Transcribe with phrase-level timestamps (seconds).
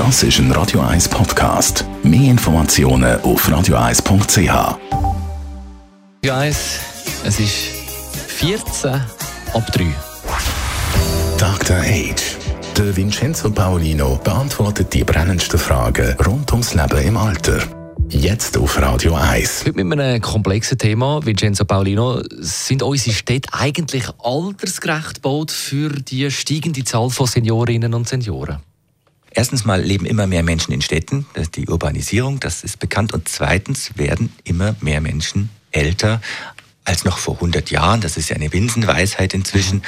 [0.00, 1.84] Das ist ein Radio 1 Podcast.
[2.02, 4.48] Mehr Informationen auf radio1.ch.
[4.48, 6.80] Radio 1,
[7.26, 7.54] es ist
[8.28, 9.84] 14 ab 3.
[11.36, 11.76] Dr.
[11.76, 12.38] Age.
[12.78, 17.58] Der Vincenzo Paolino beantwortet die brennendsten Fragen rund ums Leben im Alter.
[18.08, 19.66] Jetzt auf Radio 1.
[19.66, 26.30] Heute mit einem komplexen Thema, Vincenzo Paolino, sind unsere Städte eigentlich altersgerecht gebaut für die
[26.30, 28.60] steigende Zahl von Seniorinnen und Senioren?
[29.30, 33.12] Erstens mal leben immer mehr Menschen in Städten, das ist die Urbanisierung, das ist bekannt.
[33.12, 36.20] Und zweitens werden immer mehr Menschen älter
[36.84, 38.00] als noch vor 100 Jahren.
[38.00, 39.82] Das ist ja eine Binsenweisheit inzwischen.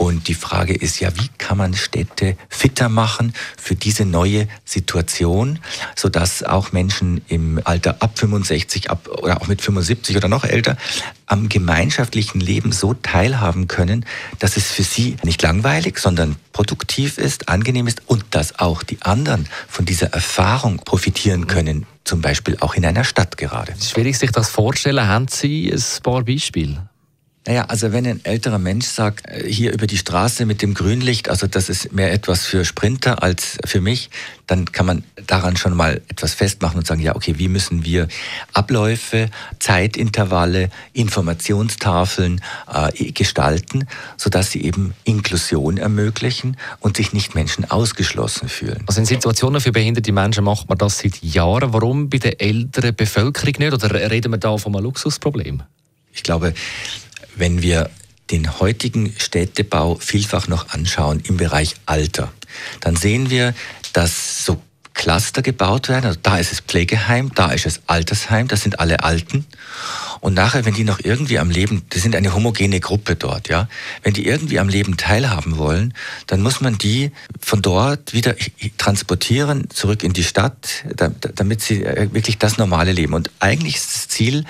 [0.00, 5.58] Und die Frage ist ja, wie kann man Städte fitter machen für diese neue Situation,
[5.94, 10.78] sodass auch Menschen im Alter ab 65 ab, oder auch mit 75 oder noch älter
[11.26, 14.06] am gemeinschaftlichen Leben so teilhaben können,
[14.38, 19.02] dass es für sie nicht langweilig, sondern produktiv ist, angenehm ist und dass auch die
[19.02, 23.74] anderen von dieser Erfahrung profitieren können, zum Beispiel auch in einer Stadt gerade.
[23.78, 25.06] Schwierig, sich das vorzustellen.
[25.06, 26.89] Haben Sie ein paar Beispiele?
[27.46, 31.30] Naja, also wenn ein älterer Mensch sagt, äh, hier über die Straße mit dem Grünlicht,
[31.30, 34.10] also das ist mehr etwas für Sprinter als für mich,
[34.46, 38.08] dann kann man daran schon mal etwas festmachen und sagen, ja, okay, wie müssen wir
[38.52, 43.86] Abläufe, Zeitintervalle, Informationstafeln äh, gestalten,
[44.18, 48.84] sodass sie eben Inklusion ermöglichen und sich nicht Menschen ausgeschlossen fühlen.
[48.86, 51.72] Also in Situationen für behinderte Menschen macht man das seit Jahren.
[51.72, 53.72] Warum bei der älteren Bevölkerung nicht?
[53.72, 55.62] Oder reden wir da von einem Luxusproblem?
[56.12, 56.52] Ich glaube,
[57.36, 57.90] wenn wir
[58.30, 62.32] den heutigen Städtebau vielfach noch anschauen im Bereich Alter,
[62.80, 63.54] dann sehen wir,
[63.92, 64.62] dass so
[64.94, 66.06] Cluster gebaut werden.
[66.06, 69.46] Also da ist es Pflegeheim, da ist es Altersheim, das sind alle Alten.
[70.20, 73.68] Und nachher, wenn die noch irgendwie am Leben, das sind eine homogene Gruppe dort, ja,
[74.02, 75.94] wenn die irgendwie am Leben teilhaben wollen,
[76.26, 77.10] dann muss man die
[77.40, 78.34] von dort wieder
[78.78, 83.14] transportieren zurück in die Stadt, damit sie äh, wirklich das normale Leben.
[83.14, 84.44] Und eigentlich ist das Ziel,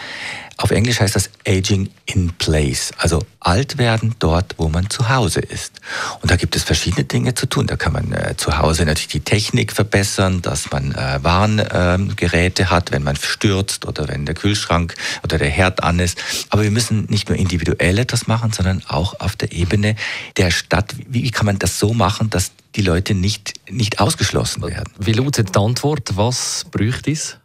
[0.61, 5.41] auf Englisch heißt das Aging in Place, also alt werden dort, wo man zu Hause
[5.41, 5.81] ist.
[6.21, 7.67] Und da gibt es verschiedene Dinge zu tun.
[7.67, 12.93] Da kann man äh, zu Hause natürlich die Technik verbessern, dass man äh, Warngeräte hat,
[12.93, 14.95] wenn man stürzt oder wenn der Kühlschrank
[15.25, 16.19] oder der Herd an ist.
[16.49, 19.95] Aber wir müssen nicht nur individuell etwas machen, sondern auch auf der Ebene
[20.37, 20.95] der Stadt.
[21.07, 24.93] Wie kann man das so machen, dass die Leute nicht, nicht ausgeschlossen werden?
[24.99, 26.17] Wie lautet die Antwort?
[26.17, 27.37] Was bräuchte es?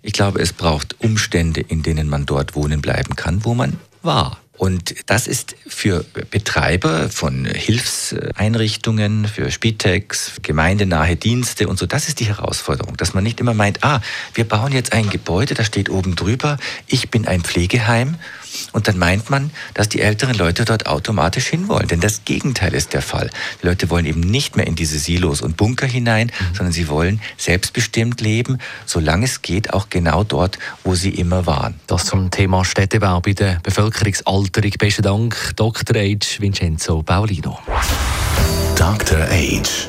[0.00, 4.38] Ich glaube, es braucht Umstände, in denen man dort wohnen bleiben kann, wo man war.
[4.58, 12.18] Und das ist für Betreiber von Hilfseinrichtungen, für Spitex, gemeindenahe Dienste und so, das ist
[12.18, 14.00] die Herausforderung, dass man nicht immer meint, ah,
[14.34, 16.58] wir bauen jetzt ein Gebäude, da steht oben drüber,
[16.88, 18.16] ich bin ein Pflegeheim
[18.72, 21.88] und dann meint man, dass die älteren Leute dort automatisch hinwollen.
[21.88, 23.30] Denn das Gegenteil ist der Fall.
[23.62, 26.54] Die Leute wollen eben nicht mehr in diese Silos und Bunker hinein, mhm.
[26.54, 31.74] sondern sie wollen selbstbestimmt leben, solange es geht, auch genau dort, wo sie immer waren.
[31.86, 34.72] Das zum Thema Städtebau bei der Bevölkerungsalterung.
[34.78, 35.96] Besten Dank, Dr.
[35.96, 37.58] Age Vincenzo Paulino.
[38.76, 39.18] Dr.
[39.30, 39.88] Age.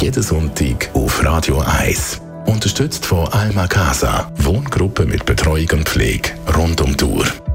[0.00, 2.20] Jeden Sonntag auf Radio 1.
[2.46, 4.32] Unterstützt von Alma Casa.
[4.38, 7.26] Wohngruppe mit Betreuung und Pflege rund um die Uhr